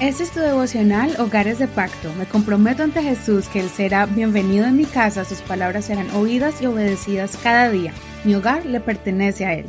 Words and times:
Este 0.00 0.24
es 0.24 0.32
tu 0.32 0.40
devocional 0.40 1.14
Hogares 1.20 1.60
de 1.60 1.68
Pacto. 1.68 2.12
Me 2.18 2.26
comprometo 2.26 2.82
ante 2.82 3.00
Jesús 3.00 3.46
que 3.48 3.60
Él 3.60 3.70
será 3.70 4.06
bienvenido 4.06 4.66
en 4.66 4.76
mi 4.76 4.86
casa, 4.86 5.24
sus 5.24 5.38
palabras 5.38 5.84
serán 5.84 6.10
oídas 6.10 6.60
y 6.60 6.66
obedecidas 6.66 7.38
cada 7.40 7.70
día. 7.70 7.94
Mi 8.24 8.34
hogar 8.34 8.66
le 8.66 8.80
pertenece 8.80 9.46
a 9.46 9.54
Él. 9.54 9.66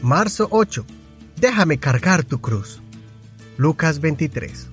Marzo 0.00 0.48
8. 0.50 0.86
Déjame 1.38 1.78
cargar 1.78 2.24
tu 2.24 2.40
cruz. 2.40 2.80
Lucas 3.58 4.00
23. 4.00 4.66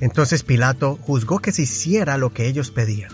Entonces 0.00 0.42
Pilato 0.42 0.98
juzgó 1.02 1.40
que 1.40 1.52
se 1.52 1.62
hiciera 1.62 2.16
lo 2.16 2.32
que 2.32 2.46
ellos 2.46 2.70
pedían. 2.70 3.12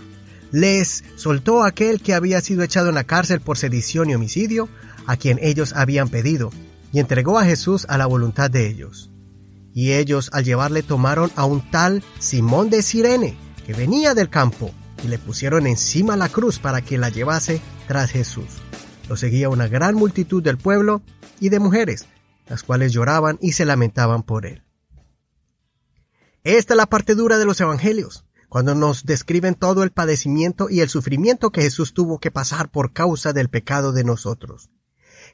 Les 0.53 1.03
soltó 1.17 1.63
a 1.63 1.67
aquel 1.67 2.01
que 2.01 2.13
había 2.13 2.39
sido 2.39 2.63
echado 2.63 2.87
en 2.87 2.95
la 2.95 3.03
cárcel 3.03 3.41
por 3.41 3.57
sedición 3.57 4.09
y 4.09 4.15
homicidio, 4.15 4.69
a 5.05 5.17
quien 5.17 5.37
ellos 5.41 5.73
habían 5.73 6.07
pedido, 6.07 6.51
y 6.93 6.99
entregó 6.99 7.37
a 7.37 7.43
Jesús 7.43 7.85
a 7.89 7.97
la 7.97 8.05
voluntad 8.05 8.49
de 8.49 8.67
ellos. 8.67 9.11
Y 9.77 9.93
ellos 9.93 10.31
al 10.33 10.43
llevarle 10.43 10.81
tomaron 10.81 11.29
a 11.35 11.45
un 11.45 11.61
tal 11.69 12.03
Simón 12.17 12.71
de 12.71 12.81
Sirene, 12.81 13.37
que 13.63 13.73
venía 13.73 14.15
del 14.15 14.27
campo, 14.27 14.71
y 15.03 15.07
le 15.07 15.19
pusieron 15.19 15.67
encima 15.67 16.17
la 16.17 16.29
cruz 16.29 16.57
para 16.57 16.81
que 16.81 16.97
la 16.97 17.09
llevase 17.09 17.61
tras 17.87 18.09
Jesús. 18.09 18.47
Lo 19.07 19.15
seguía 19.17 19.49
una 19.49 19.67
gran 19.67 19.93
multitud 19.93 20.41
del 20.41 20.57
pueblo 20.57 21.03
y 21.39 21.49
de 21.49 21.59
mujeres, 21.59 22.07
las 22.47 22.63
cuales 22.63 22.91
lloraban 22.91 23.37
y 23.39 23.51
se 23.51 23.65
lamentaban 23.65 24.23
por 24.23 24.47
él. 24.47 24.63
Esta 26.43 26.73
es 26.73 26.77
la 26.77 26.87
parte 26.87 27.13
dura 27.13 27.37
de 27.37 27.45
los 27.45 27.61
evangelios, 27.61 28.25
cuando 28.49 28.73
nos 28.73 29.05
describen 29.05 29.53
todo 29.53 29.83
el 29.83 29.91
padecimiento 29.91 30.71
y 30.71 30.79
el 30.79 30.89
sufrimiento 30.89 31.51
que 31.51 31.61
Jesús 31.61 31.93
tuvo 31.93 32.17
que 32.17 32.31
pasar 32.31 32.71
por 32.71 32.93
causa 32.93 33.31
del 33.31 33.49
pecado 33.49 33.91
de 33.93 34.03
nosotros. 34.03 34.71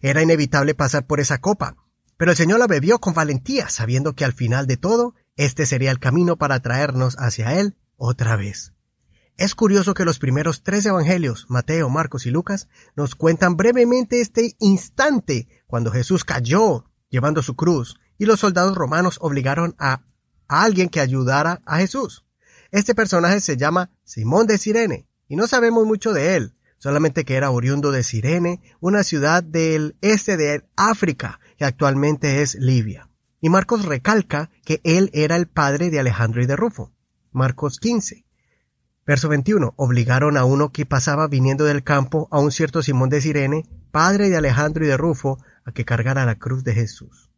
Era 0.02 0.22
inevitable 0.22 0.76
pasar 0.76 1.08
por 1.08 1.22
esa 1.22 1.38
copa, 1.38 1.78
pero 2.18 2.32
el 2.32 2.38
Señor 2.38 2.60
la 2.60 2.68
bebió 2.68 3.00
con 3.00 3.14
valentía, 3.14 3.70
sabiendo 3.70 4.14
que 4.14 4.26
al 4.26 4.34
final 4.34 4.68
de 4.68 4.78
todo, 4.78 5.16
este 5.36 5.66
sería 5.66 5.92
el 5.92 6.00
camino 6.00 6.38
para 6.38 6.60
traernos 6.60 7.16
hacia 7.18 7.60
Él 7.60 7.78
otra 7.98 8.36
vez. 8.36 8.74
Es 9.36 9.56
curioso 9.56 9.96
que 9.96 10.06
los 10.06 10.20
primeros 10.20 10.62
tres 10.62 10.86
evangelios, 10.86 11.48
Mateo, 11.50 11.90
Marcos 11.90 12.28
y 12.28 12.32
Lucas, 12.32 12.68
nos 12.96 13.16
cuentan 13.16 13.58
brevemente 13.58 14.22
este 14.22 14.56
instante 14.60 15.48
cuando 15.66 15.92
Jesús 15.92 16.24
cayó 16.24 16.86
llevando 17.10 17.42
su 17.42 17.56
cruz 17.56 18.00
y 18.18 18.26
los 18.26 18.40
soldados 18.40 18.76
romanos 18.76 19.18
obligaron 19.22 19.76
a, 19.78 20.02
alguien 20.48 20.90
que 20.90 21.00
ayudara 21.00 21.62
a 21.66 21.78
Jesús. 21.78 22.26
Este 22.70 22.94
personaje 22.94 23.40
se 23.40 23.58
llama 23.58 23.92
Simón 24.04 24.46
de 24.46 24.60
Sirene 24.60 25.08
y 25.28 25.36
no 25.36 25.48
sabemos 25.48 25.86
mucho 25.86 26.14
de 26.14 26.36
él, 26.36 26.54
solamente 26.84 27.24
que 27.24 27.36
era 27.36 27.50
oriundo 27.50 27.94
de 27.94 28.04
Sirene, 28.04 28.60
una 28.82 29.04
ciudad 29.04 29.42
del 29.42 29.96
este 30.02 30.36
de 30.36 30.66
África, 30.76 31.40
que 31.58 31.64
actualmente 31.64 32.42
es 32.42 32.56
Libia. 32.56 33.10
Y 33.40 33.48
Marcos 33.48 33.86
recalca 33.86 34.50
que 34.66 34.82
él 34.84 35.10
era 35.14 35.38
el 35.38 35.48
padre 35.48 35.90
de 35.90 36.02
Alejandro 36.02 36.44
y 36.44 36.46
de 36.46 36.58
Rufo. 36.58 36.92
Marcos 37.32 37.80
15. 37.80 38.26
Verso 39.08 39.30
21. 39.30 39.74
Obligaron 39.78 40.36
a 40.36 40.44
uno 40.44 40.74
que 40.74 40.86
pasaba 40.86 41.30
viniendo 41.30 41.64
del 41.64 41.86
campo, 41.86 42.28
a 42.32 42.42
un 42.42 42.52
cierto 42.52 42.84
Simón 42.84 43.08
de 43.08 43.22
Sirene, 43.22 43.66
padre 43.92 44.30
de 44.30 44.36
Alejandro 44.36 44.84
y 44.84 44.90
de 44.90 44.98
Rufo, 44.98 45.38
a 45.64 45.72
que 45.72 45.86
cargara 45.86 46.26
la 46.26 46.38
cruz 46.38 46.66
de 46.66 46.74
Jesús. 46.74 47.32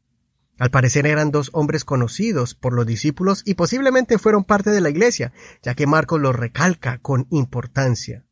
Al 0.57 0.71
parecer 0.71 1.05
eran 1.05 1.29
dos 1.29 1.51
hombres 1.53 1.85
conocidos 1.85 2.55
por 2.55 2.73
los 2.73 2.87
discípulos 2.87 3.43
y 3.45 3.53
posiblemente 3.53 4.17
fueron 4.17 4.43
parte 4.43 4.71
de 4.71 4.81
la 4.81 4.89
iglesia, 4.89 5.33
ya 5.61 5.75
que 5.75 5.85
Marcos 5.85 6.19
los 6.19 6.35
recalca 6.35 6.97
con 6.97 7.27
importancia. 7.29 8.24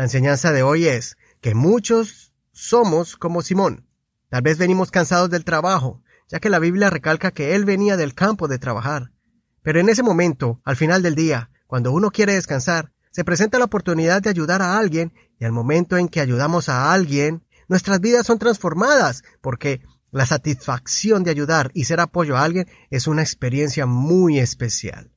La 0.00 0.04
enseñanza 0.04 0.50
de 0.50 0.62
hoy 0.62 0.86
es 0.86 1.18
que 1.42 1.54
muchos 1.54 2.32
somos 2.52 3.16
como 3.16 3.42
Simón, 3.42 3.86
Tal 4.30 4.40
vez 4.40 4.56
venimos 4.56 4.90
cansados 4.90 5.28
del 5.28 5.44
trabajo, 5.44 6.02
ya 6.26 6.40
que 6.40 6.48
la 6.48 6.58
Biblia 6.58 6.88
recalca 6.88 7.32
que 7.32 7.54
él 7.54 7.66
venía 7.66 7.98
del 7.98 8.14
campo 8.14 8.48
de 8.48 8.58
trabajar. 8.58 9.12
Pero 9.60 9.78
en 9.78 9.90
ese 9.90 10.02
momento, 10.02 10.58
al 10.64 10.76
final 10.76 11.02
del 11.02 11.16
día, 11.16 11.50
cuando 11.66 11.92
uno 11.92 12.10
quiere 12.10 12.32
descansar, 12.32 12.94
se 13.10 13.24
presenta 13.24 13.58
la 13.58 13.66
oportunidad 13.66 14.22
de 14.22 14.30
ayudar 14.30 14.62
a 14.62 14.78
alguien 14.78 15.12
y 15.38 15.44
al 15.44 15.52
momento 15.52 15.98
en 15.98 16.08
que 16.08 16.22
ayudamos 16.22 16.70
a 16.70 16.94
alguien, 16.94 17.44
nuestras 17.68 18.00
vidas 18.00 18.24
son 18.26 18.38
transformadas 18.38 19.22
porque 19.42 19.82
la 20.12 20.24
satisfacción 20.24 21.24
de 21.24 21.30
ayudar 21.32 21.72
y 21.74 21.84
ser 21.84 22.00
apoyo 22.00 22.38
a 22.38 22.44
alguien 22.44 22.70
es 22.88 23.06
una 23.06 23.20
experiencia 23.20 23.84
muy 23.84 24.38
especial. 24.38 25.12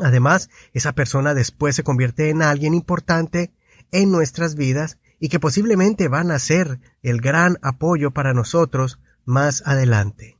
Además, 0.00 0.50
esa 0.72 0.92
persona 0.92 1.34
después 1.34 1.74
se 1.74 1.82
convierte 1.82 2.30
en 2.30 2.42
alguien 2.42 2.74
importante 2.74 3.57
en 3.92 4.10
nuestras 4.10 4.54
vidas 4.54 4.98
y 5.18 5.28
que 5.28 5.40
posiblemente 5.40 6.08
van 6.08 6.30
a 6.30 6.38
ser 6.38 6.80
el 7.02 7.20
gran 7.20 7.58
apoyo 7.62 8.12
para 8.12 8.34
nosotros 8.34 8.98
más 9.24 9.62
adelante. 9.66 10.38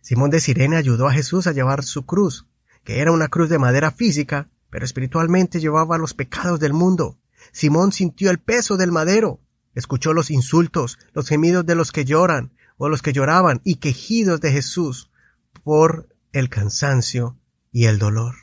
Simón 0.00 0.30
de 0.30 0.40
Sirene 0.40 0.76
ayudó 0.76 1.06
a 1.06 1.12
Jesús 1.12 1.46
a 1.46 1.52
llevar 1.52 1.84
su 1.84 2.04
cruz, 2.04 2.46
que 2.84 3.00
era 3.00 3.12
una 3.12 3.28
cruz 3.28 3.48
de 3.48 3.58
madera 3.58 3.90
física, 3.90 4.48
pero 4.68 4.84
espiritualmente 4.84 5.60
llevaba 5.60 5.98
los 5.98 6.14
pecados 6.14 6.58
del 6.60 6.72
mundo. 6.72 7.18
Simón 7.52 7.92
sintió 7.92 8.30
el 8.30 8.38
peso 8.38 8.76
del 8.76 8.92
madero, 8.92 9.40
escuchó 9.74 10.12
los 10.12 10.30
insultos, 10.30 10.98
los 11.12 11.28
gemidos 11.28 11.64
de 11.66 11.74
los 11.74 11.92
que 11.92 12.04
lloran 12.04 12.52
o 12.76 12.88
los 12.88 13.02
que 13.02 13.12
lloraban 13.12 13.60
y 13.64 13.76
quejidos 13.76 14.40
de 14.40 14.52
Jesús 14.52 15.10
por 15.62 16.08
el 16.32 16.48
cansancio 16.48 17.38
y 17.70 17.84
el 17.86 17.98
dolor. 17.98 18.34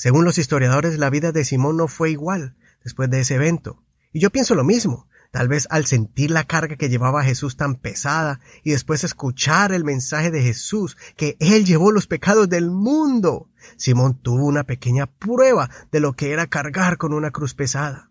Según 0.00 0.24
los 0.24 0.38
historiadores, 0.38 0.98
la 0.98 1.10
vida 1.10 1.30
de 1.30 1.44
Simón 1.44 1.76
no 1.76 1.86
fue 1.86 2.10
igual 2.10 2.56
después 2.82 3.10
de 3.10 3.20
ese 3.20 3.34
evento. 3.34 3.82
Y 4.14 4.20
yo 4.20 4.30
pienso 4.30 4.54
lo 4.54 4.64
mismo. 4.64 5.06
Tal 5.30 5.46
vez 5.46 5.66
al 5.68 5.84
sentir 5.84 6.30
la 6.30 6.44
carga 6.44 6.76
que 6.76 6.88
llevaba 6.88 7.22
Jesús 7.22 7.58
tan 7.58 7.74
pesada 7.74 8.40
y 8.64 8.70
después 8.70 9.04
escuchar 9.04 9.72
el 9.72 9.84
mensaje 9.84 10.30
de 10.30 10.40
Jesús 10.40 10.96
que 11.16 11.36
Él 11.38 11.66
llevó 11.66 11.92
los 11.92 12.06
pecados 12.06 12.48
del 12.48 12.70
mundo, 12.70 13.50
Simón 13.76 14.14
tuvo 14.14 14.46
una 14.46 14.64
pequeña 14.64 15.04
prueba 15.04 15.68
de 15.92 16.00
lo 16.00 16.14
que 16.14 16.32
era 16.32 16.46
cargar 16.46 16.96
con 16.96 17.12
una 17.12 17.30
cruz 17.30 17.52
pesada. 17.52 18.08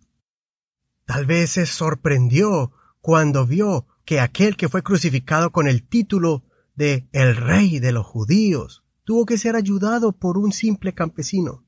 Tal 1.08 1.26
vez 1.26 1.54
se 1.54 1.66
sorprendió 1.66 2.72
cuando 3.02 3.48
vio 3.48 3.88
que 4.06 4.20
aquel 4.20 4.58
que 4.58 4.70
fue 4.70 4.84
crucificado 4.84 5.52
con 5.52 5.68
el 5.68 5.82
título 5.82 6.44
de 6.76 7.10
el 7.14 7.36
rey 7.36 7.80
de 7.80 7.94
los 7.94 8.06
judíos 8.06 8.84
tuvo 9.06 9.26
que 9.26 9.40
ser 9.40 9.56
ayudado 9.56 10.12
por 10.12 10.38
un 10.38 10.52
simple 10.52 10.94
campesino. 10.94 11.64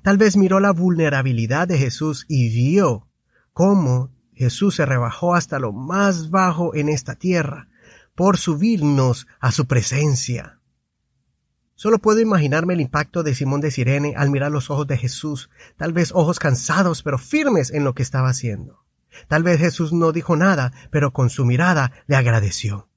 Tal 0.00 0.16
vez 0.16 0.36
miró 0.36 0.60
la 0.60 0.72
vulnerabilidad 0.72 1.68
de 1.68 1.78
Jesús 1.78 2.24
y 2.28 2.48
vio 2.48 3.08
cómo 3.52 4.10
Jesús 4.34 4.76
se 4.76 4.86
rebajó 4.86 5.34
hasta 5.34 5.58
lo 5.58 5.72
más 5.72 6.30
bajo 6.30 6.74
en 6.74 6.88
esta 6.88 7.14
tierra 7.14 7.68
por 8.14 8.38
subirnos 8.38 9.26
a 9.40 9.52
su 9.52 9.66
presencia. 9.66 10.58
Solo 11.74 11.98
puedo 11.98 12.20
imaginarme 12.20 12.74
el 12.74 12.80
impacto 12.80 13.22
de 13.22 13.34
Simón 13.34 13.60
de 13.60 13.70
Sirene 13.70 14.14
al 14.16 14.30
mirar 14.30 14.52
los 14.52 14.70
ojos 14.70 14.86
de 14.86 14.96
Jesús, 14.96 15.50
tal 15.76 15.92
vez 15.92 16.12
ojos 16.12 16.38
cansados 16.38 17.02
pero 17.02 17.18
firmes 17.18 17.72
en 17.72 17.84
lo 17.84 17.94
que 17.94 18.02
estaba 18.02 18.28
haciendo. 18.28 18.84
Tal 19.28 19.42
vez 19.42 19.58
Jesús 19.58 19.92
no 19.92 20.12
dijo 20.12 20.36
nada, 20.36 20.72
pero 20.90 21.12
con 21.12 21.28
su 21.28 21.44
mirada 21.44 21.92
le 22.06 22.16
agradeció. 22.16 22.88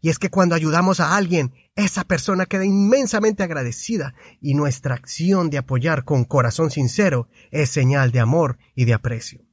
Y 0.00 0.10
es 0.10 0.18
que 0.18 0.30
cuando 0.30 0.54
ayudamos 0.54 1.00
a 1.00 1.16
alguien, 1.16 1.52
esa 1.74 2.04
persona 2.04 2.46
queda 2.46 2.64
inmensamente 2.64 3.42
agradecida 3.42 4.14
y 4.40 4.54
nuestra 4.54 4.94
acción 4.94 5.50
de 5.50 5.58
apoyar 5.58 6.04
con 6.04 6.24
corazón 6.24 6.70
sincero 6.70 7.28
es 7.50 7.70
señal 7.70 8.12
de 8.12 8.20
amor 8.20 8.58
y 8.74 8.84
de 8.84 8.94
aprecio. 8.94 9.46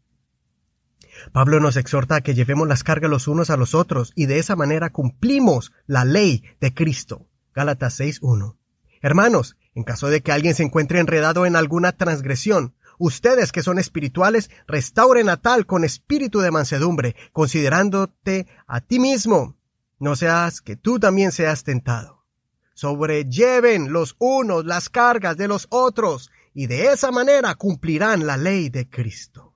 Pablo 1.32 1.60
nos 1.60 1.78
exhorta 1.78 2.16
a 2.16 2.22
que 2.22 2.34
llevemos 2.34 2.68
las 2.68 2.84
cargas 2.84 3.10
los 3.10 3.28
unos 3.28 3.50
a 3.50 3.58
los 3.58 3.76
otros 3.76 4.12
y 4.16 4.26
de 4.26 4.40
esa 4.40 4.56
manera 4.56 4.90
cumplimos 4.92 5.72
la 5.86 6.06
ley 6.06 6.44
de 6.60 6.74
Cristo. 6.74 7.28
Gálatas 7.54 8.00
6.1. 8.00 8.56
Hermanos, 9.02 9.58
en 9.76 9.84
caso 9.84 10.08
de 10.08 10.22
que 10.22 10.32
alguien 10.32 10.56
se 10.56 10.64
encuentre 10.64 11.00
enredado 11.00 11.46
en 11.46 11.56
alguna 11.56 11.92
transgresión, 11.92 12.74
ustedes 12.98 13.52
que 13.52 13.64
son 13.64 13.80
espirituales, 13.80 14.50
restauren 14.68 15.30
a 15.30 15.38
tal 15.38 15.66
con 15.66 15.84
espíritu 15.84 16.40
de 16.40 16.52
mansedumbre, 16.52 17.16
considerándote 17.32 18.48
a 18.66 18.82
ti 18.82 19.00
mismo. 19.00 19.58
No 20.04 20.18
seas 20.18 20.60
que 20.60 20.76
tú 20.76 21.00
también 21.00 21.32
seas 21.32 21.64
tentado. 21.64 22.26
Sobrelleven 22.74 23.94
los 23.94 24.18
unos 24.20 24.66
las 24.66 24.90
cargas 24.90 25.38
de 25.38 25.48
los 25.48 25.68
otros, 25.70 26.30
y 26.54 26.68
de 26.68 26.88
esa 26.88 27.10
manera 27.10 27.56
cumplirán 27.56 28.28
la 28.28 28.36
ley 28.36 28.68
de 28.68 28.90
Cristo. 28.90 29.56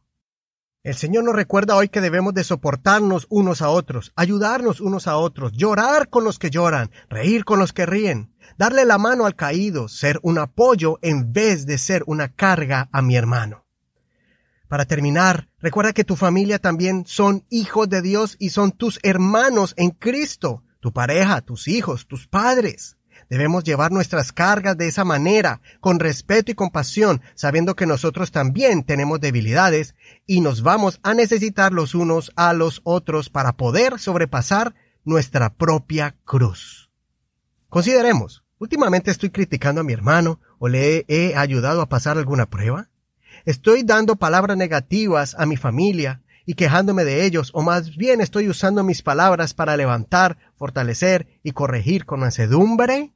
El 0.83 0.95
Señor 0.95 1.25
nos 1.25 1.35
recuerda 1.35 1.75
hoy 1.75 1.89
que 1.89 1.99
debemos 1.99 2.33
de 2.33 2.45
soportarnos 2.45 3.27
unos 3.29 3.61
a 3.61 3.67
otros, 3.67 4.13
ayudarnos 4.15 4.79
unos 4.79 5.07
a 5.07 5.17
otros, 5.17 5.51
llorar 5.51 6.07
con 6.07 6.23
los 6.23 6.39
que 6.39 6.49
lloran, 6.49 6.91
reír 7.09 7.43
con 7.43 7.59
los 7.59 7.73
que 7.73 7.85
ríen, 7.85 8.33
darle 8.57 8.85
la 8.85 8.97
mano 8.97 9.25
al 9.25 9.35
caído, 9.35 9.89
ser 9.89 10.17
un 10.23 10.37
apoyo 10.37 10.97
en 11.01 11.33
vez 11.33 11.65
de 11.65 11.77
ser 11.77 12.03
una 12.05 12.29
carga 12.29 12.87
a 12.93 13.01
mi 13.01 13.17
hermano. 13.17 13.66
Para 14.67 14.85
terminar, 14.85 15.47
recuerda 15.59 15.93
que 15.93 16.03
tu 16.03 16.15
familia 16.15 16.59
también 16.59 17.05
son 17.07 17.45
hijos 17.49 17.87
de 17.89 18.01
Dios 18.01 18.35
y 18.39 18.49
son 18.49 18.71
tus 18.71 18.99
hermanos 19.01 19.73
en 19.77 19.91
Cristo, 19.91 20.63
tu 20.79 20.91
pareja, 20.91 21.41
tus 21.41 21.67
hijos, 21.67 22.05
tus 22.07 22.27
padres. 22.27 22.97
Debemos 23.29 23.63
llevar 23.63 23.91
nuestras 23.91 24.31
cargas 24.31 24.77
de 24.77 24.87
esa 24.87 25.03
manera, 25.03 25.61
con 25.79 25.99
respeto 25.99 26.51
y 26.51 26.55
compasión, 26.55 27.21
sabiendo 27.35 27.75
que 27.75 27.85
nosotros 27.85 28.31
también 28.31 28.83
tenemos 28.83 29.19
debilidades 29.19 29.95
y 30.25 30.41
nos 30.41 30.61
vamos 30.61 30.99
a 31.03 31.13
necesitar 31.13 31.73
los 31.73 31.95
unos 31.95 32.31
a 32.35 32.53
los 32.53 32.81
otros 32.83 33.29
para 33.29 33.53
poder 33.53 33.99
sobrepasar 33.99 34.75
nuestra 35.03 35.53
propia 35.53 36.15
cruz. 36.25 36.89
Consideremos, 37.69 38.43
últimamente 38.59 39.11
estoy 39.11 39.29
criticando 39.29 39.81
a 39.81 39.83
mi 39.83 39.93
hermano 39.93 40.39
o 40.59 40.67
le 40.67 41.05
he 41.07 41.35
ayudado 41.35 41.81
a 41.81 41.89
pasar 41.89 42.17
alguna 42.17 42.49
prueba. 42.49 42.89
Estoy 43.45 43.83
dando 43.83 44.15
palabras 44.15 44.57
negativas 44.57 45.35
a 45.37 45.45
mi 45.45 45.57
familia 45.57 46.21
y 46.45 46.53
quejándome 46.53 47.03
de 47.03 47.25
ellos, 47.25 47.51
o 47.53 47.61
más 47.61 47.97
bien 47.97 48.21
estoy 48.21 48.47
usando 48.47 48.83
mis 48.83 49.01
palabras 49.01 49.53
para 49.53 49.75
levantar, 49.75 50.37
fortalecer 50.55 51.27
y 51.43 51.51
corregir 51.51 52.05
con 52.05 52.21
mansedumbre. 52.21 53.11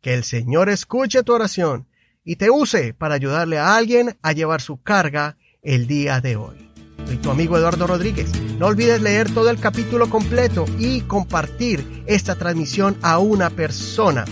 Que 0.00 0.14
el 0.14 0.24
Señor 0.24 0.68
escuche 0.70 1.22
tu 1.22 1.34
oración 1.34 1.86
y 2.24 2.36
te 2.36 2.50
use 2.50 2.94
para 2.94 3.14
ayudarle 3.14 3.58
a 3.58 3.76
alguien 3.76 4.16
a 4.22 4.32
llevar 4.32 4.60
su 4.60 4.82
carga 4.82 5.36
el 5.62 5.86
día 5.86 6.20
de 6.20 6.36
hoy. 6.36 6.70
Soy 7.06 7.18
tu 7.18 7.30
amigo 7.30 7.58
Eduardo 7.58 7.86
Rodríguez. 7.86 8.30
No 8.58 8.66
olvides 8.66 9.02
leer 9.02 9.32
todo 9.32 9.50
el 9.50 9.60
capítulo 9.60 10.08
completo 10.08 10.64
y 10.78 11.02
compartir 11.02 12.02
esta 12.06 12.34
transmisión 12.34 12.96
a 13.02 13.18
una 13.18 13.50
persona 13.50 14.24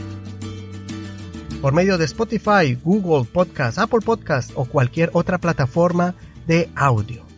por 1.62 1.72
medio 1.72 1.96
de 1.96 2.04
Spotify, 2.06 2.76
Google 2.82 3.24
Podcast, 3.24 3.78
Apple 3.78 4.00
Podcast 4.04 4.50
o 4.56 4.64
cualquier 4.64 5.10
otra 5.12 5.38
plataforma 5.38 6.16
de 6.48 6.68
audio. 6.74 7.31